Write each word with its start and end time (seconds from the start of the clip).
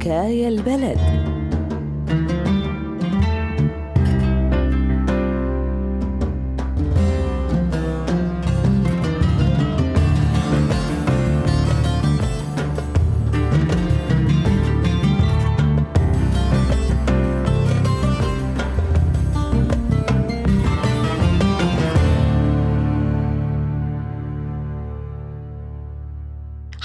حكاية 0.00 0.48
البلد. 0.48 1.39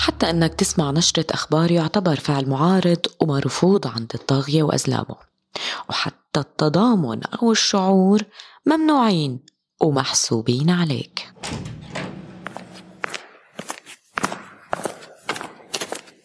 حتى 0.05 0.29
أنك 0.29 0.53
تسمع 0.53 0.91
نشرة 0.91 1.25
أخبار 1.31 1.71
يعتبر 1.71 2.15
فعل 2.15 2.49
معارض 2.49 2.99
ومرفوض 3.19 3.87
عند 3.87 4.11
الطاغية 4.15 4.63
وأزلامه 4.63 5.15
وحتى 5.89 6.39
التضامن 6.39 7.23
أو 7.23 7.51
الشعور 7.51 8.21
ممنوعين 8.65 9.39
ومحسوبين 9.81 10.69
عليك 10.69 11.33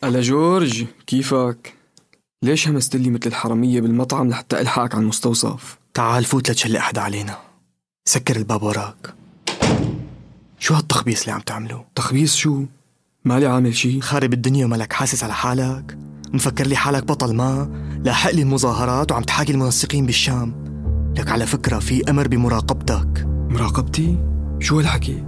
ألا 0.04 0.20
جورج 0.20 0.84
كيفك؟ 1.06 1.74
ليش 2.42 2.68
همست 2.68 2.96
لي 2.96 3.10
مثل 3.10 3.26
الحرامية 3.26 3.80
بالمطعم 3.80 4.28
لحتى 4.28 4.60
ألحقك 4.60 4.94
على 4.94 5.02
المستوصف؟ 5.02 5.78
تعال 5.94 6.24
فوت 6.24 6.50
لتشلق 6.50 6.80
حدا 6.80 7.00
علينا 7.00 7.38
سكر 8.04 8.36
الباب 8.36 8.62
وراك 8.62 9.14
شو 10.58 10.74
هالتخبيص 10.74 11.20
اللي 11.20 11.32
عم 11.32 11.40
تعمله؟ 11.40 11.84
تخبيص 11.94 12.36
شو؟ 12.36 12.64
مالي 13.24 13.46
عامل 13.46 13.74
شي 13.74 14.00
خارب 14.00 14.32
الدنيا 14.32 14.64
ومالك 14.64 14.92
حاسس 14.92 15.24
على 15.24 15.32
حالك؟ 15.32 15.98
مفكر 16.32 16.66
لي 16.66 16.76
حالك 16.76 17.04
بطل 17.04 17.34
ما؟ 17.36 17.70
لاحق 18.04 18.30
لي 18.30 18.42
المظاهرات 18.42 19.12
وعم 19.12 19.22
تحاكي 19.22 19.52
المنسقين 19.52 20.06
بالشام 20.06 20.54
لك 21.18 21.30
على 21.30 21.46
فكرة 21.46 21.78
في 21.78 22.10
أمر 22.10 22.28
بمراقبتك 22.28 23.26
مراقبتي؟ 23.50 24.18
شو 24.60 24.78
هالحكي؟ 24.78 25.24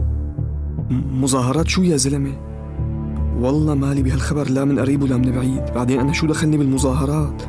مظاهرات 0.91 1.69
شو 1.69 1.83
يا 1.83 1.97
زلمة؟ 1.97 2.33
والله 3.39 3.75
مالي 3.75 4.03
بهالخبر 4.03 4.51
لا 4.51 4.65
من 4.65 4.79
قريب 4.79 5.03
ولا 5.03 5.17
من 5.17 5.33
بعيد 5.33 5.63
بعدين 5.75 6.01
أنا 6.01 6.13
شو 6.13 6.27
دخلني 6.27 6.57
بالمظاهرات؟ 6.57 7.43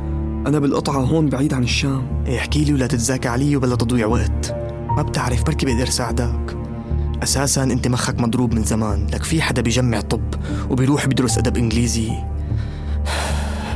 أنا 0.46 0.58
بالقطعة 0.58 1.00
هون 1.00 1.28
بعيد 1.28 1.54
عن 1.54 1.62
الشام 1.62 2.24
احكي 2.36 2.64
لي 2.64 2.72
ولا 2.72 2.86
تتزاكى 2.86 3.28
علي 3.28 3.56
وبلا 3.56 3.76
تضيع 3.76 4.06
وقت 4.06 4.54
ما 4.96 5.02
بتعرف 5.02 5.44
بركي 5.44 5.66
بقدر 5.66 5.86
ساعدك 5.86 6.56
أساسا 7.24 7.62
أنت 7.62 7.88
مخك 7.88 8.20
مضروب 8.20 8.54
من 8.54 8.64
زمان 8.64 9.06
لك 9.12 9.22
في 9.22 9.42
حدا 9.42 9.62
بيجمع 9.62 10.00
طب 10.00 10.34
وبيروح 10.70 11.06
بيدرس 11.06 11.38
أدب 11.38 11.56
إنجليزي. 11.56 12.12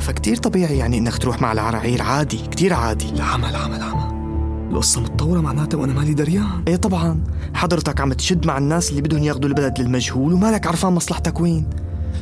فكتير 0.00 0.36
طبيعي 0.36 0.78
يعني 0.78 0.98
إنك 0.98 1.16
تروح 1.18 1.42
مع 1.42 1.52
العراعير 1.52 2.02
عادي 2.02 2.38
كتير 2.50 2.74
عادي. 2.74 3.08
العمل 3.08 3.56
عمل 3.56 3.82
عمل 3.82 4.18
القصة 4.70 5.00
متطورة 5.00 5.40
معناتها 5.40 5.78
وأنا 5.78 5.92
مالي 5.92 6.14
دريان. 6.14 6.62
إيه 6.68 6.76
طبعا. 6.76 7.20
حضرتك 7.54 8.00
عم 8.00 8.12
تشد 8.12 8.46
مع 8.46 8.58
الناس 8.58 8.90
اللي 8.90 9.02
بدهم 9.02 9.22
ياخذوا 9.22 9.48
البلد 9.48 9.80
للمجهول 9.80 10.32
ومالك 10.32 10.66
عرفان 10.66 10.92
مصلحتك 10.92 11.40
وين. 11.40 11.66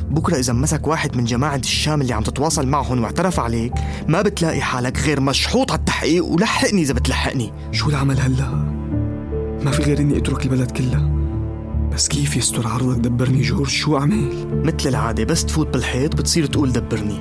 بكرة 0.09 0.39
إذا 0.39 0.53
مسك 0.53 0.87
واحد 0.87 1.17
من 1.17 1.25
جماعة 1.25 1.55
الشام 1.55 2.01
اللي 2.01 2.13
عم 2.13 2.23
تتواصل 2.23 2.67
معهم 2.67 3.03
واعترف 3.03 3.39
عليك 3.39 3.73
ما 4.07 4.21
بتلاقي 4.21 4.61
حالك 4.61 4.99
غير 4.99 5.21
مشحوط 5.21 5.71
على 5.71 5.79
التحقيق. 5.79 6.25
ولحقني 6.25 6.81
إذا 6.81 6.93
بتلحقني. 6.93 7.53
شو 7.71 7.89
العمل 7.89 8.19
هلا؟ 8.19 8.47
ما 9.63 9.71
في 9.71 9.81
غير 9.81 9.99
إني 9.99 10.17
أترك 10.17 10.45
البلد 10.45 10.71
كلها. 10.71 11.16
بس 11.93 12.07
كيف 12.07 12.37
يستر 12.37 12.67
عرضك 12.67 12.97
دبرني 12.99 13.41
جورج 13.41 13.69
شو 13.69 13.97
أعمل؟ 13.97 14.47
مثل 14.65 14.89
العادة 14.89 15.23
بس 15.23 15.45
تفوت 15.45 15.67
بالحيط 15.67 16.15
بتصير 16.15 16.45
تقول 16.45 16.71
دبرني 16.71 17.17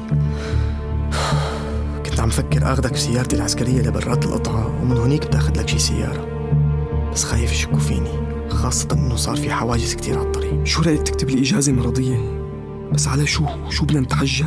كنت 2.07 2.21
عم 2.21 2.29
فكر 2.29 2.73
اخذك 2.73 2.93
بسيارتي 2.93 3.37
العسكرية 3.37 3.83
لبرات 3.83 4.25
القطعة 4.25 4.83
ومن 4.83 4.97
هونيك 4.97 5.27
بتاخذ 5.27 5.61
لك 5.61 5.69
شي 5.69 5.79
سيارة 5.79 6.27
بس 7.13 7.25
خايف 7.25 7.53
يشكوا 7.53 7.79
فيني 7.79 8.27
خاصة 8.49 8.89
إنه 8.93 9.17
صار 9.17 9.37
في 9.37 9.51
حواجز 9.51 9.95
كتير 9.95 10.19
على 10.19 10.27
الطريق 10.27 10.65
شو 10.65 10.83
رأيك 10.83 11.03
تكتب 11.03 11.31
لي 11.31 11.41
إجازة 11.41 11.73
مرضية؟ 11.73 12.17
بس 12.93 13.09
على 13.09 13.27
شو؟ 13.27 13.45
شو 13.71 13.85
بدنا 13.85 14.01
نتحجج؟ 14.01 14.45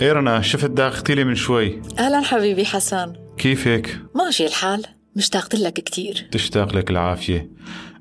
إيه 0.00 0.12
رنا 0.12 0.40
شفت 0.40 0.70
داختي 0.70 1.24
من 1.24 1.34
شوي 1.34 1.82
أهلا 1.98 2.20
حبيبي 2.20 2.64
حسن 2.64 3.12
كيفك؟ 3.38 3.98
ماشي 4.14 4.46
الحال 4.46 4.97
مشتاقت 5.18 5.54
لك 5.54 5.72
كتير 5.72 6.28
تشتاق 6.32 6.76
لك 6.76 6.90
العافية 6.90 7.50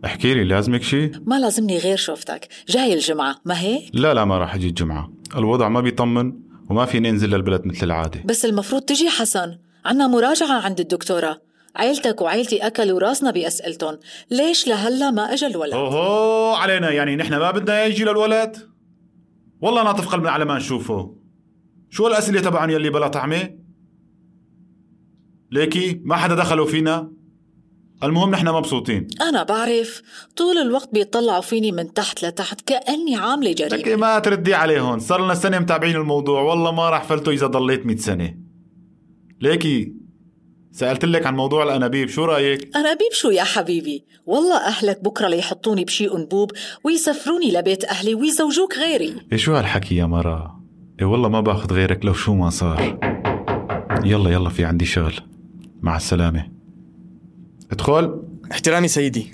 احكي 0.06 0.34
لي 0.34 0.44
لازمك 0.44 0.84
شي؟ 0.84 1.12
ما 1.26 1.40
لازمني 1.40 1.78
غير 1.78 1.98
شوفتك 1.98 2.48
جاي 2.70 2.94
الجمعة 2.94 3.36
ما 3.46 3.60
هيك؟ 3.60 3.84
لا 3.94 4.14
لا 4.14 4.26
ما 4.26 4.38
راح 4.38 4.56
أجي 4.56 4.68
الجمعة 4.68 5.12
الوضع 5.36 5.70
ما 5.70 5.82
بيطمن 5.82 6.34
وما 6.70 6.86
فيني 6.86 7.10
انزل 7.10 7.30
للبلد 7.30 7.66
مثل 7.66 7.86
العادة 7.86 8.22
بس 8.26 8.46
المفروض 8.46 8.82
تجي 8.82 9.10
حسن 9.10 9.58
عنا 9.86 10.08
مراجعة 10.08 10.62
عند 10.62 10.80
الدكتورة 10.80 11.42
عيلتك 11.76 12.22
وعيلتي 12.22 12.68
أكلوا 12.68 13.00
راسنا 13.00 13.32
بأسئلتهم 13.32 13.98
ليش 14.32 14.68
لهلا 14.68 15.12
ما 15.12 15.34
أجا 15.34 15.48
الولد؟ 15.48 15.74
أوهو 15.74 16.54
علينا 16.54 16.92
يعني 16.92 17.16
نحن 17.16 17.34
ما 17.34 17.52
بدنا 17.52 17.86
يجي 17.86 18.04
للولد؟ 18.04 18.58
والله 19.62 19.84
ناطف 19.84 20.08
قلبنا 20.08 20.32
على 20.32 20.46
ما 20.46 20.58
نشوفه 20.58 21.16
شو 21.90 22.08
الأسئلة 22.08 22.42
تبعهم 22.42 22.70
يلي 22.70 22.90
بلا 22.90 23.08
طعمة؟ 23.08 23.50
ليكي 25.52 26.02
ما 26.04 26.16
حدا 26.16 26.36
دخلوا 26.36 26.66
فينا. 26.66 27.12
المهم 28.04 28.32
نحن 28.32 28.48
مبسوطين. 28.48 29.08
أنا 29.22 29.44
بعرف. 29.44 30.02
طول 30.36 30.58
الوقت 30.58 30.94
بيطلعوا 30.94 31.42
فيني 31.42 31.72
من 31.72 31.94
تحت 31.94 32.26
لتحت 32.26 32.62
كأني 32.62 33.16
عاملة 33.16 33.52
لكي 33.52 33.68
جريمة 33.68 33.96
ما 33.96 34.20
تردي 34.20 34.54
عليهم. 34.54 35.00
صار 35.00 35.26
لنا 35.26 35.34
سنة 35.34 35.60
متابعين 35.60 35.96
الموضوع. 35.96 36.42
والله 36.42 36.72
ما 36.72 36.90
راح 36.90 37.04
فلتوا 37.04 37.34
إذا 37.34 37.48
ضليت 37.48 37.86
100 37.86 37.98
سنة. 37.98 38.36
ليكي 39.42 39.94
سألت 40.72 41.06
لك 41.06 41.26
عن 41.26 41.36
موضوع 41.36 41.64
الأنابيب. 41.64 42.10
شو 42.10 42.26
رأيك؟ 42.26 42.76
أنابيب 42.76 43.12
شو 43.12 43.30
يا 43.30 43.44
حبيبي؟ 43.44 44.06
والله 44.26 44.58
أهلك 44.58 45.04
بكرة 45.04 45.28
ليحطوني 45.28 45.84
بشي 45.84 46.12
أنبوب 46.12 46.52
ويسفروني 46.84 47.52
لبيت 47.52 47.86
أهلي 47.86 48.16
ويزوجوك 48.16 48.78
غيري. 48.78 49.16
إيه 49.32 49.38
شو 49.38 49.56
هالحكي 49.56 49.96
يا 49.96 50.06
مرة؟ 50.06 50.60
إيه 51.00 51.06
والله 51.06 51.30
ما 51.30 51.42
باخذ 51.42 51.74
غيرك 51.74 52.06
لو 52.06 52.14
شو 52.14 52.34
ما 52.34 52.50
صار. 52.50 53.00
يلا 54.04 54.30
يلا 54.30 54.50
في 54.50 54.66
عندي 54.66 54.86
شغل. 54.86 55.14
مع 55.82 55.96
السلامة. 55.96 56.52
ادخل. 57.72 58.22
احترامي 58.52 58.88
سيدي. 58.88 59.32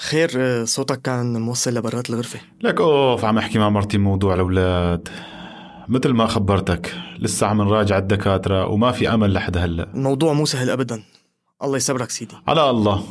خير 0.00 0.30
آه، 0.36 0.64
صوتك 0.64 1.02
كان 1.02 1.40
موصل 1.40 1.74
لبرات 1.74 2.10
الغرفة. 2.10 2.40
لك 2.62 2.80
أوف 2.80 3.24
عم 3.24 3.38
أحكي 3.38 3.58
مع 3.58 3.68
مرتي 3.68 3.98
موضوع 3.98 4.34
الأولاد. 4.34 5.08
مثل 5.88 6.08
ما 6.08 6.26
خبرتك 6.26 6.94
لسه 7.18 7.46
عم 7.46 7.62
نراجع 7.62 7.98
الدكاترة 7.98 8.66
وما 8.66 8.92
في 8.92 9.14
أمل 9.14 9.32
لحد 9.32 9.56
هلأ. 9.56 9.94
الموضوع 9.94 10.32
مو 10.32 10.46
سهل 10.46 10.70
أبدا. 10.70 11.02
الله 11.62 11.76
يصبرك 11.76 12.10
سيدي. 12.10 12.34
على 12.48 12.70
الله. 12.70 13.04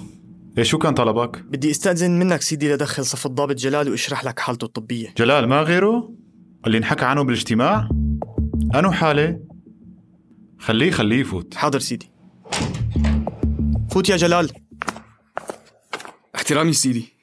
إيه 0.58 0.64
شو 0.64 0.78
كان 0.78 0.94
طلبك؟ 0.94 1.44
بدي 1.44 1.72
أستأذن 1.72 2.20
منك 2.20 2.42
سيدي 2.42 2.74
لدخل 2.74 3.06
صف 3.06 3.26
الضابط 3.26 3.56
جلال 3.56 3.90
واشرح 3.90 4.26
لك 4.26 4.40
حالته 4.40 4.66
الطبية. 4.66 5.14
جلال 5.18 5.48
ما 5.48 5.62
غيره؟ 5.62 6.12
اللي 6.68 6.78
انحكى 6.78 7.06
عنه 7.06 7.24
بالاجتماع؟ 7.24 7.90
أنو 8.76 8.92
حالة؟ 8.92 9.40
خليه 10.60 10.92
خليه 10.92 11.20
يفوت. 11.20 11.54
حاضر 11.56 11.80
سيدي. 11.80 12.10
فوت 13.92 14.10
يا 14.10 14.18
جلال. 14.18 14.52
احترامي 16.36 16.74
سيدي. 16.74 17.14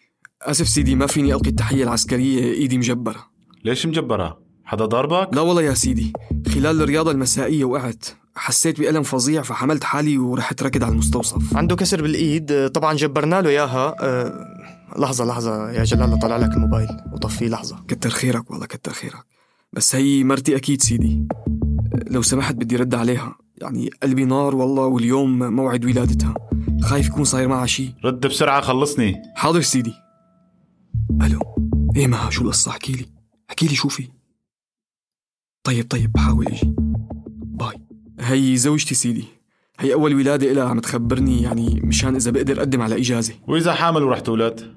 آسف 0.42 0.68
سيدي 0.68 0.94
ما 0.94 1.06
فيني 1.06 1.34
ألقي 1.34 1.50
التحية 1.50 1.84
العسكرية 1.84 2.52
إيدي 2.54 2.78
مجبرة. 2.78 3.26
ليش 3.64 3.86
مجبرة؟ 3.86 4.38
حدا 4.64 4.84
ضربك؟ 4.84 5.34
لا 5.34 5.40
والله 5.40 5.62
يا 5.62 5.74
سيدي. 5.74 6.12
خلال 6.54 6.82
الرياضة 6.82 7.10
المسائية 7.10 7.64
وقعت. 7.64 8.04
حسيت 8.36 8.80
بألم 8.80 9.02
فظيع 9.02 9.42
فحملت 9.42 9.84
حالي 9.84 10.18
ورحت 10.18 10.62
ركض 10.62 10.84
على 10.84 10.92
المستوصف. 10.92 11.56
عنده 11.56 11.76
كسر 11.76 12.02
بالإيد. 12.02 12.68
طبعا 12.68 12.94
جبرنا 12.94 13.42
له 13.42 13.50
إياها. 13.50 13.94
أه 14.00 14.54
لحظة 14.98 15.24
لحظة 15.24 15.70
يا 15.70 15.84
جلال 15.84 16.18
طلع 16.18 16.36
لك 16.36 16.50
الموبايل. 16.50 16.88
وطفيه 17.12 17.48
لحظة. 17.48 17.84
كتر 17.88 18.10
خيرك 18.10 18.50
والله 18.50 18.66
كتر 18.66 18.92
خيرك. 18.92 19.24
بس 19.72 19.94
هي 19.94 20.24
مرتي 20.24 20.56
أكيد 20.56 20.82
سيدي. 20.82 21.28
لو 22.06 22.22
سمحت 22.22 22.54
بدي 22.54 22.76
رد 22.76 22.94
عليها. 22.94 23.36
يعني 23.60 23.90
قلبي 24.02 24.24
نار 24.24 24.54
والله 24.56 24.86
واليوم 24.86 25.38
موعد 25.38 25.84
ولادتها. 25.84 26.34
خايف 26.82 27.06
يكون 27.06 27.24
صاير 27.24 27.48
معها 27.48 27.66
شي. 27.66 27.94
رد 28.04 28.26
بسرعة 28.26 28.60
خلصني. 28.60 29.22
حاضر 29.36 29.60
سيدي. 29.60 29.94
ألو 31.22 31.40
إيه 31.96 32.06
ما 32.06 32.30
شو 32.30 32.42
القصة؟ 32.42 32.70
احكي 32.70 32.92
لي. 32.92 33.06
احكي 33.50 33.66
لي 33.66 33.74
شو 33.74 33.88
في. 33.88 34.08
طيب 35.64 35.90
طيب 35.90 36.12
بحاول 36.12 36.46
أجي. 36.46 36.74
باي. 37.40 37.74
هي 38.20 38.56
زوجتي 38.56 38.94
سيدي. 38.94 39.24
هي 39.78 39.94
أول 39.94 40.14
ولادة 40.14 40.52
إلها 40.52 40.68
عم 40.68 40.80
تخبرني 40.80 41.42
يعني 41.42 41.80
مشان 41.84 42.16
إذا 42.16 42.30
بقدر 42.30 42.58
أقدم 42.58 42.82
على 42.82 43.00
إجازة. 43.00 43.34
وإذا 43.48 43.74
حامل 43.74 44.02
ورح 44.02 44.20
تولد؟ 44.20 44.74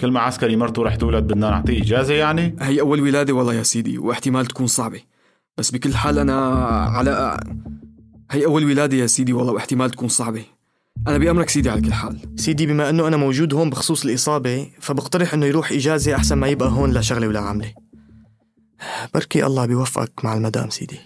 كل 0.00 0.10
ما 0.10 0.20
عسكري 0.20 0.56
مرته 0.56 0.82
رح 0.82 0.96
تولد 0.96 1.24
بدنا 1.24 1.50
نعطيه 1.50 1.82
إجازة 1.82 2.14
يعني؟ 2.14 2.56
هي 2.60 2.80
أول 2.80 3.00
ولادة 3.00 3.32
والله 3.32 3.54
يا 3.54 3.62
سيدي 3.62 3.98
واحتمال 3.98 4.46
تكون 4.46 4.66
صعبة. 4.66 5.00
بس 5.58 5.70
بكل 5.70 5.94
حال 5.94 6.18
أنا 6.18 6.48
على 6.84 7.40
هي 8.30 8.46
أول 8.46 8.64
ولادة 8.64 8.96
يا 8.96 9.06
سيدي 9.06 9.32
والله 9.32 9.52
واحتمال 9.52 9.90
تكون 9.90 10.08
صعبة. 10.08 10.42
أنا 11.08 11.18
بأمرك 11.18 11.48
سيدي 11.48 11.70
على 11.70 11.80
كل 11.80 11.92
حال. 11.92 12.18
سيدي 12.36 12.66
بما 12.66 12.90
أنه 12.90 13.08
أنا 13.08 13.16
موجود 13.16 13.54
هون 13.54 13.70
بخصوص 13.70 14.04
الإصابة 14.04 14.70
فبقترح 14.80 15.34
أنه 15.34 15.46
يروح 15.46 15.72
إجازة 15.72 16.14
أحسن 16.14 16.38
ما 16.38 16.48
يبقى 16.48 16.68
هون 16.68 16.90
لا 16.90 17.00
شغلة 17.00 17.28
ولا 17.28 17.40
عملة. 17.40 17.72
بركي 19.14 19.46
الله 19.46 19.66
بيوفقك 19.66 20.24
مع 20.24 20.34
المدام 20.34 20.70
سيدي. 20.70 20.98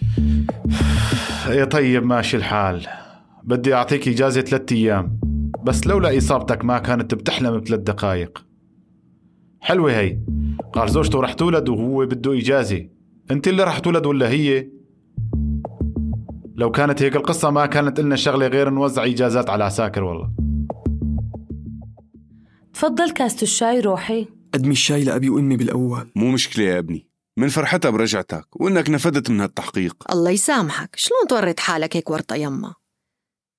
إيه 1.47 1.63
طيب 1.63 2.05
ماشي 2.05 2.37
الحال. 2.37 2.87
بدي 3.43 3.73
أعطيك 3.73 4.07
إجازة 4.07 4.41
ثلاثة 4.41 4.75
أيام. 4.75 5.19
بس 5.63 5.87
لولا 5.87 6.17
إصابتك 6.17 6.65
ما 6.65 6.79
كانت 6.79 7.13
بتحلم 7.13 7.59
بثلاث 7.59 7.79
دقائق 7.79 8.45
حلوة 9.61 9.99
هي. 9.99 10.19
قال 10.73 10.89
زوجته 10.89 11.19
رح 11.19 11.33
تولد 11.33 11.69
وهو 11.69 12.05
بده 12.05 12.37
إجازة. 12.37 12.89
أنت 13.31 13.47
اللي 13.47 13.63
رح 13.63 13.79
تولد 13.79 14.05
ولا 14.05 14.29
هي؟ 14.29 14.74
لو 16.57 16.71
كانت 16.71 17.01
هيك 17.01 17.15
القصة 17.15 17.49
ما 17.49 17.65
كانت 17.65 17.99
لنا 17.99 18.15
شغلة 18.15 18.47
غير 18.47 18.69
نوزع 18.69 19.05
إجازات 19.05 19.49
على 19.49 19.63
عساكر 19.63 20.03
والله. 20.03 20.29
تفضل 22.73 23.11
كاسة 23.11 23.43
الشاي 23.43 23.79
روحي. 23.79 24.27
قدمي 24.53 24.71
الشاي 24.71 25.03
لأبي 25.03 25.29
وأمي 25.29 25.57
بالأول. 25.57 26.11
مو 26.15 26.31
مشكلة 26.31 26.65
يا 26.65 26.79
ابني. 26.79 27.07
من 27.37 27.47
فرحتها 27.47 27.89
برجعتك 27.91 28.61
وإنك 28.61 28.89
نفدت 28.89 29.29
من 29.29 29.41
هالتحقيق. 29.41 29.95
الله 30.11 30.31
يسامحك. 30.31 30.95
شلون 30.95 31.27
تورط 31.29 31.59
حالك 31.59 31.95
هيك 31.95 32.09
ورطة 32.09 32.35
يما؟ 32.35 32.73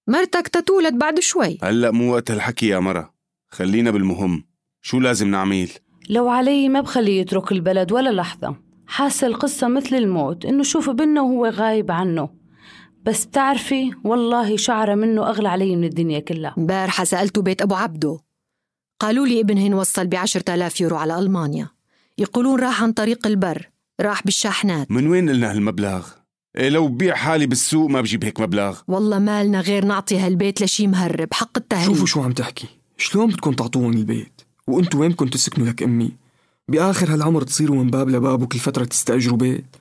مرتك 0.09 0.49
تتولد 0.49 0.99
بعد 0.99 1.21
شوي. 1.21 1.59
هلأ 1.63 1.91
مو 1.91 2.13
وقت 2.13 2.31
الحكي 2.31 2.69
يا 2.69 2.79
مرة. 2.79 3.15
خلينا 3.49 3.91
بالمهم. 3.91 4.45
شو 4.83 5.01
لازم 5.01 5.31
نعمل؟ 5.31 5.69
لو 6.11 6.29
علي 6.29 6.69
ما 6.69 6.81
بخليه 6.81 7.21
يترك 7.21 7.53
البلد 7.53 7.93
ولا 7.93 8.11
لحظة. 8.11 8.57
حاسة 8.87 9.27
القصة 9.27 9.69
مثل 9.69 9.97
الموت 9.97 10.45
إنه 10.45 10.63
شوف 10.63 10.89
ابنه 10.89 11.23
وهو 11.23 11.47
غايب 11.47 11.91
عنه. 11.91 12.46
بس 13.07 13.25
بتعرفي 13.25 13.93
والله 14.05 14.57
شعرة 14.57 14.95
منه 14.95 15.29
أغلى 15.29 15.49
علي 15.49 15.77
من 15.77 15.85
الدنيا 15.85 16.21
كلها. 16.21 16.55
امبارحة 16.59 17.05
سألته 17.05 17.43
بيت 17.43 17.63
أبو 17.63 17.75
عبده. 17.75 18.19
قالوا 19.01 19.27
لي 19.27 19.41
ابنهن 19.41 19.75
وصل 19.75 20.07
بعشرة 20.07 20.55
آلاف 20.55 20.81
يورو 20.81 20.97
على 20.97 21.19
ألمانيا. 21.19 21.69
يقولون 22.19 22.61
راح 22.61 22.83
عن 22.83 22.93
طريق 22.93 23.27
البر 23.27 23.69
راح 24.01 24.25
بالشاحنات. 24.25 24.91
من 24.91 25.07
وين 25.07 25.31
لنا 25.31 25.51
هالمبلغ؟ 25.51 26.07
إيه 26.57 26.69
لو 26.69 26.89
ببيع 26.89 27.15
حالي 27.15 27.47
بالسوق 27.47 27.91
ما 27.91 28.01
بجيب 28.01 28.25
هيك 28.25 28.41
مبلغ. 28.41 28.81
والله 28.89 29.19
مالنا 29.19 29.61
غير 29.61 29.85
نعطي 29.85 30.19
هالبيت 30.19 30.63
لشي 30.63 30.87
مهرب 30.87 31.29
حق 31.33 31.59
التهريب. 31.59 31.87
شوفوا 31.87 32.07
شو 32.07 32.23
عم 32.23 32.33
تحكي. 32.33 32.67
شلون 32.99 33.27
بدكم 33.27 33.53
تعطوهم 33.53 33.93
البيت؟ 33.93 34.41
وأنتوا 34.67 35.01
وين 35.01 35.11
بدكم 35.11 35.27
تسكنوا 35.27 35.67
لك 35.67 35.83
أمي؟ 35.83 36.13
بآخر 36.69 37.15
هالعمر 37.15 37.43
تصيروا 37.43 37.77
من 37.77 37.91
باب 37.91 38.09
لباب 38.09 38.43
وكل 38.43 38.59
فترة 38.59 38.85
تستأجروا 38.85 39.39
بيت. 39.39 39.77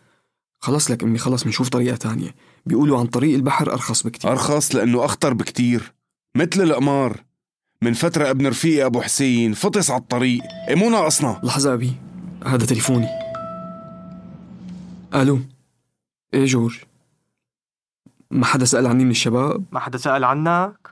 خلص 0.60 0.92
لك 0.92 1.04
أمي 1.04 1.18
خلص 1.18 1.44
بنشوف 1.44 1.70
طريقة 1.70 1.96
تانية 1.96 2.36
بيقولوا 2.66 3.00
عن 3.00 3.06
طريق 3.06 3.36
البحر 3.36 3.74
أرخص 3.74 4.04
بكتير. 4.04 4.32
أرخص 4.32 4.76
لأنه 4.76 5.06
أخطر 5.06 5.34
بكتير. 5.34 5.94
مثل 6.38 6.62
القمار. 6.62 7.24
من 7.82 7.94
فترة 7.94 8.30
ابن 8.30 8.48
رفيقي 8.48 8.86
أبو 8.86 9.02
حسين 9.02 9.54
فطس 9.54 9.92
على 9.92 10.02
الطريق. 10.02 10.42
إيه 10.70 10.76
مو 10.76 10.90
ناقصنا 10.90 11.42
لحظة 11.44 11.74
أبي. 11.74 11.94
هذا 12.46 12.66
تليفوني. 12.66 13.08
ألو. 15.16 15.40
إيه 16.34 16.46
جورج. 16.46 16.80
ما 18.32 18.46
حدا 18.46 18.66
سأل 18.66 18.88
عني 18.88 19.06
من 19.06 19.12
الشباب؟ 19.12 19.66
ما 19.72 19.80
حدا 19.80 19.98
سأل 19.98 20.24
عنك؟ 20.24 20.90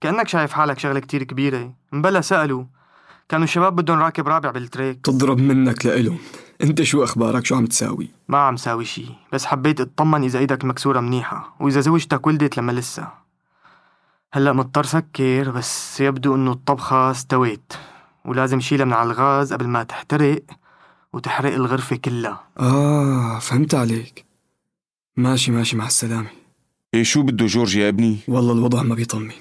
كأنك 0.00 0.28
شايف 0.28 0.52
حالك 0.52 0.78
شغلة 0.78 1.00
كتير 1.00 1.22
كبيرة. 1.22 1.74
مبلا 1.92 2.20
سألوا. 2.20 2.64
كانوا 3.28 3.44
الشباب 3.44 3.76
بدهم 3.76 3.98
راكب 3.98 4.28
رابع 4.28 4.50
بالتريك. 4.50 5.00
تضرب 5.04 5.38
منك 5.38 5.86
لإلهم. 5.86 6.18
انت 6.62 6.82
شو 6.82 7.04
أخبارك؟ 7.04 7.46
شو 7.46 7.56
عم 7.56 7.66
تساوي؟ 7.66 8.08
ما 8.28 8.38
عم 8.38 8.56
ساوي 8.56 8.84
شي 8.84 9.06
بس 9.32 9.44
حبيت 9.44 9.80
اطمن 9.80 10.22
إذا 10.24 10.38
إيدك 10.38 10.64
المكسورة 10.64 11.00
منيحة 11.00 11.56
وإذا 11.60 11.80
زوجتك 11.80 12.26
ولدت 12.26 12.58
لما 12.58 12.72
لسه. 12.72 13.08
هلأ 14.32 14.52
مضطر 14.52 14.84
سكر 14.84 15.50
بس 15.50 16.00
يبدو 16.00 16.34
إنه 16.34 16.52
الطبخة 16.52 17.10
استويت 17.10 17.72
ولازم 18.24 18.60
شيلها 18.60 18.84
من 18.84 18.92
على 18.92 19.10
الغاز 19.10 19.52
قبل 19.52 19.66
ما 19.66 19.82
تحترق 19.82 20.42
وتحرق 21.12 21.54
الغرفة 21.54 21.96
كلها. 21.96 22.44
آه 22.58 23.38
فهمت 23.38 23.74
عليك. 23.74 24.24
ماشي 25.16 25.52
ماشي 25.52 25.76
مع 25.76 25.86
السلامة. 25.86 26.28
إيه 26.94 27.02
شو 27.02 27.22
بده 27.22 27.46
جورج 27.46 27.76
يا 27.76 27.88
ابني؟ 27.88 28.18
والله 28.28 28.52
الوضع 28.52 28.82
ما 28.82 28.94
بيطمن. 28.94 29.32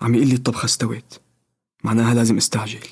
عم 0.00 0.14
يقول 0.14 0.28
لي 0.28 0.34
الطبخة 0.34 0.64
استوت 0.64 1.20
معناها 1.84 2.14
لازم 2.14 2.36
استعجل. 2.36 2.86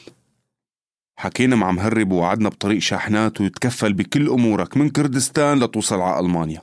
حكينا 1.18 1.56
مع 1.56 1.70
مهرب 1.70 2.12
ووعدنا 2.12 2.48
بطريق 2.48 2.78
شاحنات 2.78 3.40
ويتكفل 3.40 3.92
بكل 3.92 4.28
أمورك 4.28 4.76
من 4.76 4.90
كردستان 4.90 5.58
لتوصل 5.58 6.00
على 6.00 6.26
ألمانيا. 6.26 6.62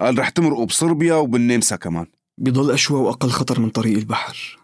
قال 0.00 0.18
رح 0.18 0.28
تمرقوا 0.28 0.66
بصربيا 0.66 1.14
وبالنمسا 1.14 1.76
كمان. 1.76 2.06
بيضل 2.38 2.70
أشوى 2.70 3.00
وأقل 3.00 3.28
خطر 3.28 3.60
من 3.60 3.70
طريق 3.70 3.98
البحر. 3.98 4.58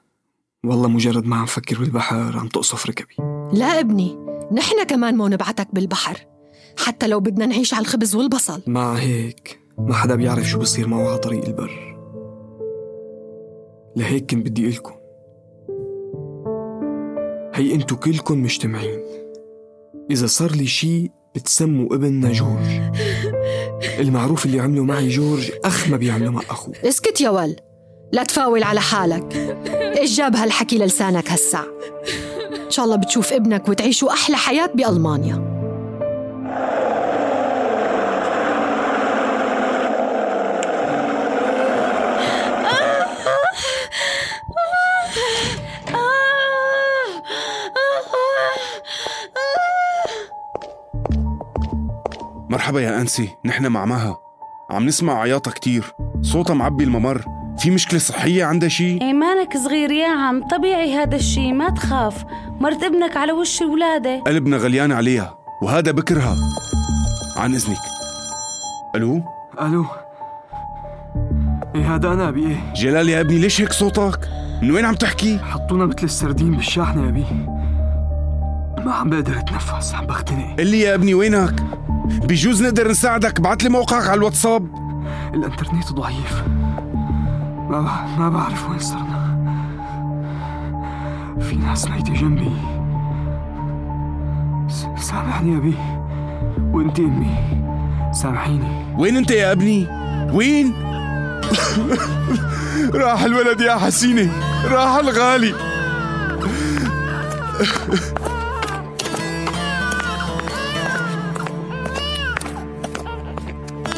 والله 0.65 0.89
مجرد 0.89 1.27
ما 1.27 1.37
عم 1.37 1.47
فكر 1.47 1.79
بالبحر 1.79 2.39
عم 2.39 2.49
تقصف 2.49 2.87
ركبي. 2.87 3.15
لا 3.53 3.81
ابني 3.81 4.19
نحن 4.53 4.85
كمان 4.85 5.17
مو 5.17 5.29
نبعتك 5.29 5.69
بالبحر 5.73 6.27
حتى 6.79 7.07
لو 7.07 7.21
بدنا 7.21 7.47
نعيش 7.47 7.75
على 7.75 7.81
الخبز 7.81 8.15
والبصل. 8.15 8.63
مع 8.67 8.95
هيك 8.95 9.61
ما 9.79 9.95
حدا 9.95 10.15
بيعرف 10.15 10.49
شو 10.49 10.59
بصير 10.59 10.89
معه 10.89 11.09
على 11.09 11.19
طريق 11.19 11.45
البر. 11.45 11.97
لهيك 13.97 14.31
كنت 14.31 14.47
بدي 14.47 14.69
إلكم. 14.69 14.95
هي 17.55 17.75
انتو 17.75 17.97
كلكن 17.97 18.39
مجتمعين. 18.39 19.02
إذا 20.13 20.27
صار 20.27 20.53
لي 20.53 20.67
شي 20.67 21.11
بتسموا 21.35 21.95
ابننا 21.95 22.33
جورج. 22.33 22.93
المعروف 23.99 24.47
اللي 24.47 24.61
عمله 24.61 24.85
معي 24.85 25.09
جورج 25.09 25.51
أخ 25.65 25.89
ما 25.89 25.97
بيعمله 25.97 26.31
مع 26.31 26.41
أخوه. 26.51 26.75
اسكت 26.85 27.21
يا 27.21 27.31
ول 27.31 27.57
لا 28.13 28.25
تفاول 28.25 28.63
على 28.63 28.81
حالك. 28.81 29.37
إيش 29.99 30.17
جاب 30.17 30.37
هالحكي 30.37 30.79
للسانك 30.79 31.31
هالساع 31.31 31.65
إن 32.67 32.71
شاء 32.71 32.85
الله 32.85 32.97
بتشوف 32.97 33.33
ابنك 33.33 33.69
وتعيشوا 33.69 34.13
أحلى 34.13 34.37
حياة 34.37 34.67
بألمانيا. 34.75 35.52
مرحبا 52.53 52.81
يا 52.81 53.01
أنسي 53.01 53.29
نحن 53.45 53.67
مع 53.67 53.85
مها. 53.85 54.19
عم 54.71 54.87
نسمع 54.87 55.21
عياطها 55.21 55.51
كتير. 55.51 55.95
صوتها 56.23 56.55
معبي 56.55 56.85
الممر. 56.85 57.25
في 57.59 57.71
مشكلة 57.71 57.99
صحية 57.99 58.45
عندها 58.45 58.69
شي؟ 58.69 59.01
إيمانك 59.03 59.57
صغير 59.57 59.91
يا 59.91 60.09
عم 60.09 60.49
طبيعي 60.49 60.95
هذا 60.95 61.17
الشي 61.17 61.53
ما 61.53 61.71
تخاف. 61.71 62.25
مرت 62.61 62.83
ابنك 62.83 63.17
على 63.17 63.33
وش 63.33 63.63
الولادة 63.63 64.21
قلبنا 64.21 64.57
غليان 64.57 64.93
عليها 64.93 65.39
وهذا 65.63 65.91
بكرها. 65.91 66.37
عن 67.37 67.55
إذنك. 67.55 67.79
ألو؟ 68.95 69.23
ألو. 69.61 69.87
إيه 71.75 71.95
هذا 71.95 72.13
أنا 72.13 72.29
أبي. 72.29 72.47
إيه. 72.47 72.73
جلال 72.77 73.09
يا 73.09 73.21
ابني 73.21 73.39
ليش 73.39 73.61
هيك 73.61 73.73
صوتك؟ 73.73 74.29
من 74.63 74.71
وين 74.71 74.85
عم 74.85 74.95
تحكي؟ 74.95 75.39
حطونا 75.39 75.87
مثل 75.87 76.05
السردين 76.05 76.51
بالشاحنة 76.57 77.05
يا 77.05 77.09
أبي. 77.09 77.25
ما 78.85 78.93
عم 78.93 79.11
بقدر 79.11 79.39
أتنفس 79.39 79.95
عم 79.95 80.07
بختنق 80.07 80.57
قل 80.59 80.67
لي 80.67 80.81
يا 80.81 80.95
ابني 80.95 81.15
وينك؟ 81.15 81.55
بجوز 82.05 82.63
نقدر 82.63 82.89
نساعدك 82.89 83.41
بعت 83.41 83.63
لي 83.63 83.69
موقعك 83.69 84.09
على 84.09 84.19
الواتساب. 84.19 84.69
الإنترنت 85.35 85.93
ضعيف. 85.93 86.43
ما 87.69 87.81
ب... 87.81 88.19
ما 88.21 88.29
بعرف 88.29 88.71
وين 88.71 88.79
صرنا. 88.79 89.23
في 91.41 91.57
ناس 91.57 91.89
ميتة 91.89 92.15
جنبي. 92.15 92.53
س... 94.69 94.87
سامحني 95.09 95.53
يا 95.53 95.59
أبي. 95.59 95.75
وأنت 96.73 97.01
أمي. 97.01 97.35
سامحيني. 98.13 98.95
وين 98.99 99.17
أنت 99.17 99.31
يا 99.31 99.53
أبني؟ 99.53 99.89
وين؟ 100.33 100.73
راح 102.95 103.23
الولد 103.23 103.61
يا 103.61 103.75
حسينة 103.75 104.33
راح 104.71 104.97
الغالي. 104.97 105.55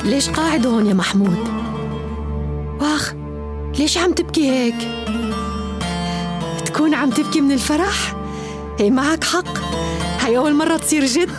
ليش 0.04 0.30
قاعد 0.30 0.66
هون 0.66 0.86
يا 0.86 0.94
محمود؟ 0.94 1.38
واخ 2.80 3.14
ليش 3.78 3.98
عم 3.98 4.12
تبكي 4.12 4.50
هيك؟ 4.50 4.74
تكون 6.66 6.94
عم 6.94 7.10
تبكي 7.10 7.40
من 7.40 7.52
الفرح؟ 7.52 8.14
هي 8.78 8.90
معك 8.90 9.24
حق. 9.24 9.58
هي 10.20 10.36
أول 10.38 10.54
مرة 10.54 10.76
تصير 10.76 11.04
جد. 11.04 11.30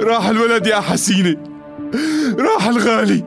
راح 0.08 0.28
الولد 0.28 0.66
يا 0.66 0.80
حسينة 0.80 1.36
راح 2.38 2.66
الغالي. 2.68 3.24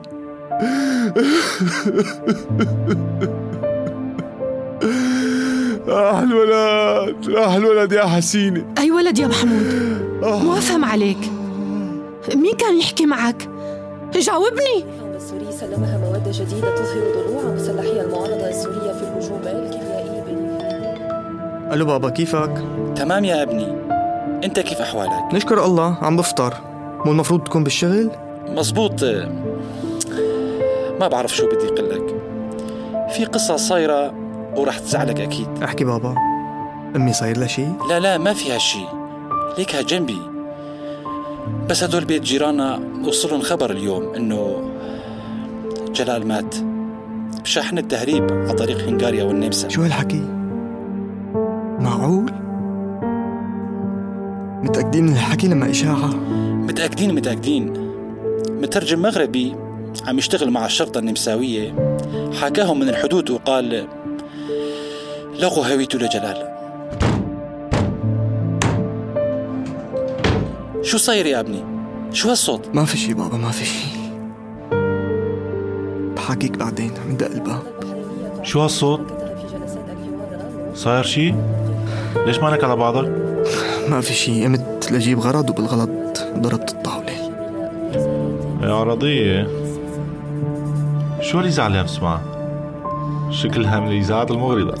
راح 5.88 6.18
الولد. 6.18 7.28
راح 7.28 7.54
الولد 7.54 7.92
يا 7.92 8.06
حسينة 8.06 8.64
أي 8.78 8.90
ولد 8.90 9.18
يا 9.18 9.26
محمود؟ 9.26 10.00
مو 10.22 10.54
أفهم 10.54 10.84
عليك. 10.84 11.39
مين 12.34 12.54
كان 12.54 12.78
يحكي 12.78 13.06
معك؟ 13.06 13.48
جاوبني. 14.14 14.84
السوري 15.16 15.52
سلمها 15.52 15.98
مواد 15.98 16.28
جديدة 16.28 16.74
تظهر 16.74 17.02
ضلوع 17.14 17.54
مسلحي 17.54 18.00
المعارضة 18.00 18.48
السورية 18.48 18.92
في 18.92 19.02
الهجوم 19.02 19.40
الكيميائي 19.46 20.10
ألو 21.72 21.84
بابا 21.84 22.10
كيفك؟ 22.10 22.64
تمام 22.96 23.24
يا 23.24 23.42
ابني. 23.42 23.76
أنت 24.44 24.60
كيف 24.60 24.80
أحوالك؟ 24.80 25.34
نشكر 25.34 25.64
الله 25.64 25.96
عم 26.02 26.16
بفطر. 26.16 26.54
مو 27.04 27.12
المفروض 27.12 27.44
تكون 27.44 27.64
بالشغل؟ 27.64 28.10
مزبوط. 28.48 29.04
ما 31.00 31.08
بعرف 31.08 31.36
شو 31.36 31.46
بدي 31.46 31.66
أقول 31.66 31.90
لك. 31.90 32.22
في 33.10 33.24
قصة 33.24 33.56
صايرة 33.56 34.14
ورح 34.56 34.78
تزعلك 34.78 35.20
أكيد. 35.20 35.48
احكي 35.62 35.84
بابا. 35.84 36.14
أمي 36.96 37.12
صاير 37.12 37.38
لها 37.38 37.46
شيء؟ 37.46 37.72
لا 37.88 38.00
لا 38.00 38.18
ما 38.18 38.32
فيها 38.32 38.58
شيء. 38.58 38.88
ليكها 39.58 39.82
جنبي. 39.82 40.29
بس 41.68 41.84
هدول 41.84 42.04
بيت 42.04 42.22
جيراننا 42.22 42.80
وصلهم 43.04 43.40
خبر 43.40 43.70
اليوم 43.70 44.14
إنه 44.14 44.70
جلال 45.94 46.26
مات 46.26 46.54
بشحن 47.42 47.78
التهريب 47.78 48.32
على 48.32 48.52
طريق 48.52 48.78
هنغاريا 48.78 49.24
والنمسا. 49.24 49.68
شو 49.68 49.82
هالحكي؟ 49.82 50.22
معقول؟ 51.78 52.32
متأكدين 54.64 55.04
من 55.04 55.12
الحكي 55.12 55.48
لما 55.48 55.70
إشاعة؟ 55.70 56.06
متأكدين 56.68 57.14
متأكدين. 57.14 57.92
مترجم 58.62 59.02
مغربي 59.02 59.56
عم 60.06 60.18
يشتغل 60.18 60.50
مع 60.50 60.66
الشرطة 60.66 60.98
النمساوية 60.98 61.96
حكاهم 62.40 62.80
من 62.80 62.88
الحدود 62.88 63.30
وقال 63.30 63.86
لغوا 65.40 65.66
هويته 65.66 65.98
لجلال. 65.98 66.49
شو 70.90 70.98
صاير 70.98 71.26
يا 71.26 71.40
ابني؟ 71.40 71.64
شو 72.12 72.28
هالصوت؟ 72.28 72.68
ما 72.74 72.84
في 72.84 72.96
شي 72.98 73.14
بابا 73.14 73.36
ما 73.36 73.50
في 73.50 73.64
شي 73.64 73.86
بحاكيك 76.16 76.56
بعدين 76.56 76.90
عم 77.06 77.16
دق 77.16 77.30
الباب 77.30 77.62
شو 78.42 78.60
هالصوت؟ 78.60 79.00
صاير 80.74 81.02
شي؟ 81.02 81.34
ليش 82.26 82.38
مالك 82.38 82.64
على 82.64 82.76
بعضك؟ 82.76 83.08
ما 83.88 84.00
في 84.00 84.12
شي 84.12 84.44
قمت 84.44 84.88
لجيب 84.92 85.18
غرض 85.18 85.50
وبالغلط 85.50 86.20
ضربت 86.38 86.70
الطاولة 86.70 87.12
يا 88.62 88.74
عرضية 88.74 89.48
شو 91.20 91.38
اللي 91.38 91.50
زعلان 91.50 91.84
اسمع؟ 91.84 92.20
شكلها 93.30 93.80
من 93.80 93.88
الإذاعات 93.88 94.30
المغرضة 94.30 94.74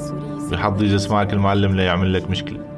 بحض 0.50 0.82
يجي 0.82 1.08
معك 1.08 1.32
المعلم 1.32 1.76
ليعمل 1.76 2.12
لك 2.12 2.30
مشكلة 2.30 2.69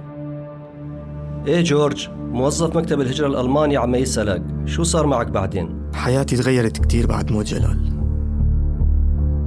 إيه 1.46 1.61
جورج 1.64 2.08
موظف 2.32 2.76
مكتب 2.76 3.00
الهجرة 3.00 3.26
الألماني 3.26 3.76
عم 3.76 3.94
يسألك 3.94 4.42
شو 4.66 4.82
صار 4.82 5.06
معك 5.06 5.26
بعدين؟ 5.26 5.90
حياتي 5.94 6.37
تغيرت 6.37 6.78
كتير 6.78 7.06
بعد 7.06 7.32
موت 7.32 7.46
جلال. 7.46 7.92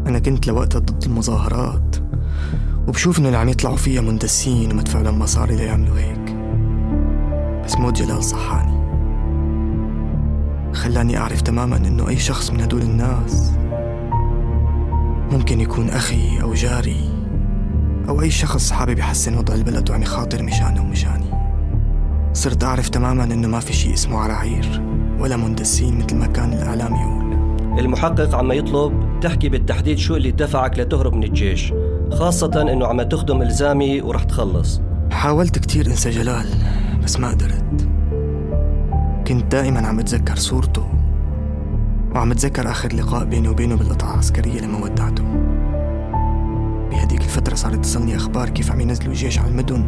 أنا 0.07 0.19
كنت 0.19 0.47
لوقتها 0.47 0.79
ضد 0.79 1.03
المظاهرات 1.03 1.95
وبشوف 2.87 3.19
إنه 3.19 3.27
اللي 3.27 3.37
عم 3.37 3.49
يطلعوا 3.49 3.75
فيها 3.75 4.01
مندسين 4.01 4.71
ومدفع 4.71 5.01
لهم 5.01 5.19
مصاري 5.19 5.55
ليعملوا 5.55 5.97
هيك. 5.97 6.35
بس 7.65 7.77
موت 7.77 8.01
جلال 8.01 8.23
صحاني. 8.23 8.85
خلاني 10.73 11.17
أعرف 11.17 11.41
تماما 11.41 11.77
إنه 11.77 12.09
أي 12.09 12.17
شخص 12.17 12.51
من 12.51 12.61
هدول 12.61 12.81
الناس 12.81 13.51
ممكن 15.31 15.61
يكون 15.61 15.89
أخي 15.89 16.41
أو 16.41 16.53
جاري 16.53 17.09
أو 18.09 18.21
أي 18.21 18.29
شخص 18.29 18.71
حابب 18.71 18.99
يحسن 18.99 19.37
وضع 19.37 19.53
البلد 19.53 19.89
وعم 19.89 20.01
يخاطر 20.01 20.43
مشانه 20.43 20.81
ومشاني. 20.81 21.24
صرت 22.35 22.63
أعرف 22.63 22.89
تماما 22.89 23.23
إنه 23.23 23.47
ما 23.47 23.59
في 23.59 23.73
شيء 23.73 23.93
اسمه 23.93 24.19
عراعير 24.19 24.81
ولا 25.19 25.37
مندسين 25.37 25.97
مثل 25.97 26.15
ما 26.15 26.25
كان 26.25 26.53
الإعلام 26.53 26.95
يقول. 26.95 27.79
المحقق 27.79 28.35
عم 28.35 28.51
يطلب 28.51 29.19
تحكي 29.21 29.49
بالتحديد 29.49 29.97
شو 29.97 30.15
اللي 30.15 30.31
دفعك 30.31 30.79
لتهرب 30.79 31.13
من 31.13 31.23
الجيش 31.23 31.73
خاصة 32.11 32.61
إنه 32.61 32.87
عم 32.87 33.01
تخدم 33.01 33.41
إلزامي 33.41 34.01
ورح 34.01 34.23
تخلص. 34.23 34.81
حاولت 35.11 35.59
كتير 35.59 35.85
إنسى 35.87 36.09
جلال 36.09 36.47
بس 37.03 37.19
ما 37.19 37.29
قدرت. 37.29 37.87
كنت 39.27 39.51
دائما 39.51 39.87
عم 39.87 39.99
أتذكر 39.99 40.35
صورته 40.35 40.87
وعم 42.15 42.31
أتذكر 42.31 42.71
آخر 42.71 42.95
لقاء 42.95 43.25
بيني 43.25 43.47
وبينه 43.47 43.75
بالقطعة 43.75 44.13
العسكرية 44.13 44.61
لما 44.61 44.83
ودعته. 44.83 45.23
بهديك 46.91 47.21
الفترة 47.21 47.55
صارت 47.55 47.79
تصلني 47.79 48.15
أخبار 48.15 48.49
كيف 48.49 48.71
عم 48.71 48.81
ينزلوا 48.81 49.13
جيش 49.13 49.39
على 49.39 49.47
المدن 49.47 49.87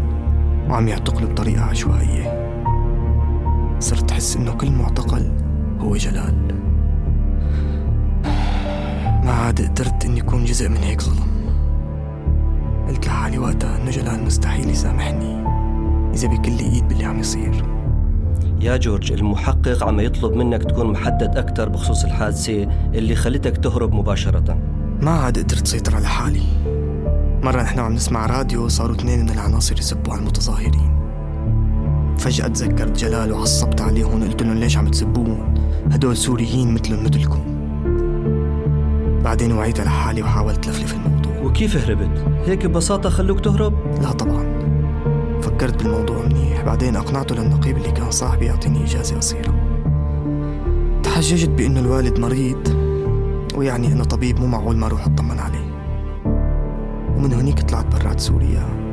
وعم 0.70 0.88
يعتقلوا 0.88 1.30
بطريقة 1.30 1.62
عشوائية. 1.62 2.37
صرت 3.80 4.12
أحس 4.12 4.36
إنه 4.36 4.52
كل 4.52 4.72
معتقل 4.72 5.32
هو 5.80 5.96
جلال. 5.96 6.48
ما 9.24 9.32
عاد 9.32 9.62
قدرت 9.62 10.06
إني 10.06 10.22
أكون 10.22 10.46
جزء 10.46 10.70
من 10.70 10.78
هيك 10.78 11.02
ظلم. 11.02 11.28
قلت 12.88 13.08
لحالي 13.08 13.38
وقتها 13.38 13.78
إنه 13.82 13.92
جلال 13.92 14.24
مستحيل 14.24 14.70
يسامحني 14.70 15.48
إذا 16.14 16.28
بكل 16.28 16.60
إيد 16.60 16.88
باللي 16.88 17.06
عم 17.06 17.20
يصير. 17.20 17.66
يا 18.62 18.78
جورج 18.78 19.12
المحقق 19.12 19.84
عم 19.84 20.00
يطلب 20.00 20.34
منك 20.34 20.64
تكون 20.64 20.92
محدد 20.92 21.38
أكثر 21.38 21.70
بخصوص 21.70 22.04
الحادثة 22.04 22.68
اللي 22.94 23.16
خلتك 23.16 23.58
تهرب 23.58 23.94
مباشرة. 23.94 24.58
ما 25.02 25.12
عاد 25.12 25.38
قدرت 25.38 25.68
سيطر 25.68 25.96
على 25.96 26.08
حالي. 26.08 26.44
مرة 27.44 27.62
نحن 27.62 27.80
عم 27.80 27.94
نسمع 27.94 28.26
راديو 28.26 28.68
صاروا 28.68 28.96
اثنين 28.96 29.20
من 29.20 29.30
العناصر 29.30 29.80
يسبوا 29.80 30.14
على 30.14 30.22
المتظاهرين. 30.22 30.97
فجأة 32.18 32.48
تذكرت 32.48 32.98
جلال 32.98 33.32
وعصبت 33.32 33.82
عليهم 33.82 34.22
وقلت 34.22 34.44
لهم 34.44 34.54
ليش 34.54 34.78
عم 34.78 34.88
تسبوهم؟ 34.88 35.54
هدول 35.92 36.18
سوريين 36.18 36.74
مثلهم 36.74 37.04
مثلكم. 37.04 37.40
بعدين 39.24 39.52
وعيت 39.52 39.80
على 39.80 39.90
حالي 39.90 40.22
وحاولت 40.22 40.68
لفلف 40.68 40.94
الموضوع. 40.94 41.42
وكيف 41.42 41.76
هربت؟ 41.76 42.26
هيك 42.46 42.66
ببساطة 42.66 43.10
خلوك 43.10 43.40
تهرب؟ 43.40 43.74
لا 44.02 44.12
طبعا. 44.12 44.46
فكرت 45.42 45.84
بالموضوع 45.84 46.26
منيح. 46.26 46.62
بعدين 46.66 46.96
أقنعته 46.96 47.36
للنقيب 47.36 47.78
اللي 47.78 47.92
كان 47.92 48.12
صاحبي 48.12 48.46
يعطيني 48.46 48.84
إجازة 48.84 49.18
قصيرة. 49.18 49.54
تحججت 51.04 51.50
بأنه 51.50 51.80
الوالد 51.80 52.20
مريض 52.20 52.68
ويعني 53.56 53.88
أنه 53.88 54.04
طبيب 54.04 54.40
مو 54.40 54.48
معقول 54.48 54.78
ما 54.78 54.86
أروح 54.86 55.06
أطمن 55.06 55.40
عليه. 55.40 55.68
ومن 57.18 57.34
هنيك 57.34 57.62
طلعت 57.62 57.96
برات 57.96 58.20
سوريا. 58.20 58.87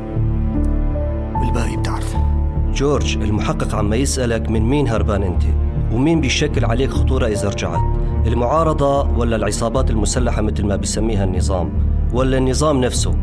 جورج 2.75 3.17
المحقق 3.17 3.75
عم 3.75 3.93
يسألك 3.93 4.49
من 4.49 4.61
مين 4.61 4.87
هربان 4.87 5.23
أنت؟ 5.23 5.43
ومين 5.91 6.21
بيشكل 6.21 6.65
عليك 6.65 6.89
خطورة 6.89 7.27
إذا 7.27 7.49
رجعت؟ 7.49 7.79
المعارضة 8.27 9.01
ولا 9.01 9.35
العصابات 9.35 9.89
المسلحة 9.89 10.41
مثل 10.41 10.65
ما 10.65 10.75
بيسميها 10.75 11.23
النظام؟ 11.23 11.69
ولا 12.13 12.37
النظام 12.37 12.81
نفسه؟ 12.81 13.15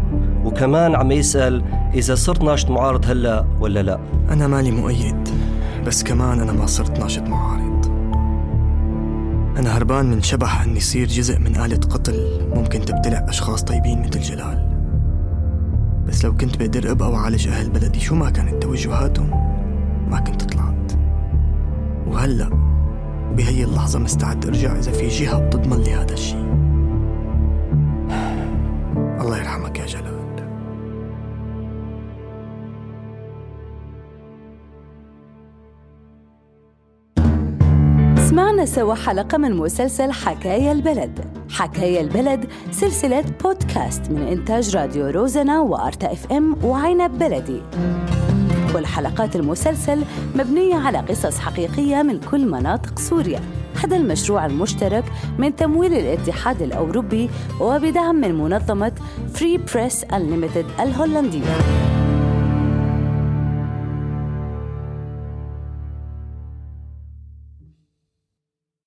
وكمان 0.45 0.95
عم 0.95 1.13
يسأل 1.13 1.63
إذا 1.95 2.15
صرت 2.15 2.45
ناشط 2.45 2.71
معارض 2.71 3.07
هلأ 3.07 3.47
ولا 3.61 3.83
لا؟ 3.83 4.01
أنا 4.31 4.47
مالي 4.47 4.71
مؤيد 4.71 5.29
بس 5.87 6.03
كمان 6.03 6.41
أنا 6.41 6.53
ما 6.53 6.67
صرت 6.67 6.99
ناشط 6.99 7.23
معارض. 7.23 7.87
أنا 9.59 9.77
هربان 9.77 10.07
من 10.07 10.23
شبح 10.23 10.63
أني 10.63 10.81
صير 10.81 11.07
جزء 11.07 11.39
من 11.39 11.57
آلة 11.57 11.81
قتل 11.91 12.49
ممكن 12.55 12.81
تبتلع 12.81 13.27
أشخاص 13.29 13.63
طيبين 13.63 14.01
مثل 14.01 14.21
جلال. 14.21 14.72
بس 16.23 16.27
لو 16.27 16.37
كنت 16.37 16.57
بقدر 16.57 16.91
أبقى 16.91 17.11
وأعالج 17.11 17.49
أهل 17.49 17.71
بلدي 17.71 18.01
شو 18.01 18.15
ما 18.15 18.31
كانت 18.31 18.63
توجهاتهم؟ 18.63 19.31
ما 20.11 20.21
كنت 20.21 20.43
طلعت. 20.43 20.93
وهلأ 22.07 22.49
بهي 23.37 23.65
اللحظة 23.65 23.99
مستعد 23.99 24.47
أرجع 24.47 24.79
إذا 24.79 24.93
في 24.93 25.09
جهة 25.09 25.47
بتضمن 25.47 25.83
لي 25.83 25.95
هذا 25.95 26.13
الشيء. 26.15 26.47
الله 29.21 29.39
يرحمك 29.39 29.79
يا 29.79 29.87
جلال. 29.87 30.02
سمعنا 38.33 38.67
سوا 38.67 38.95
حلقة 38.95 39.39
من 39.39 39.57
مسلسل 39.57 40.13
حكاية 40.13 40.73
البلد. 40.73 41.25
حكاية 41.51 42.01
البلد 42.01 42.45
سلسلة 42.71 43.25
بودكاست 43.45 44.11
من 44.11 44.23
إنتاج 44.23 44.77
راديو 44.77 45.07
روزنا 45.11 45.61
وأرتا 45.61 46.13
إف 46.13 46.33
إم 46.33 46.65
وعنب 46.65 47.19
بلدي. 47.19 47.63
كل 48.73 48.87
حلقات 48.87 49.37
المسلسل 49.37 50.05
مبنية 50.35 50.75
على 50.75 50.99
قصص 50.99 51.39
حقيقية 51.39 52.03
من 52.03 52.21
كل 52.21 52.47
مناطق 52.47 52.99
سوريا. 52.99 53.41
هذا 53.85 53.97
المشروع 53.97 54.47
المشترك 54.47 55.05
من 55.39 55.57
تمويل 55.57 55.95
الاتحاد 55.95 56.63
الأوروبي 56.63 57.31
وبدعم 57.61 58.15
من 58.15 58.35
منظمة 58.35 58.93
فري 59.35 59.59
بريس 59.59 60.05
Unlimited 60.05 60.81
الهولندية. 60.81 61.92